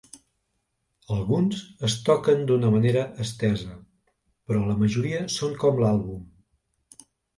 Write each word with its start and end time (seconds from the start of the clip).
Alguns 1.15 1.59
es 1.89 1.97
toquen 2.07 2.41
d'una 2.51 2.71
manera 2.77 3.03
estesa, 3.25 3.75
però 4.49 4.65
la 4.71 4.79
majoria 4.81 5.21
són 5.39 5.55
com 5.65 5.83
l'àlbum. 5.85 6.25